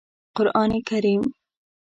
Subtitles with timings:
[0.35, 1.21] قرآن کریم